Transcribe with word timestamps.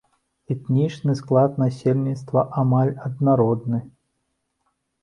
Этнічны 0.55 1.15
склад 1.19 1.51
насельніцтва 1.65 2.45
амаль 2.63 2.93
аднародны. 3.07 3.79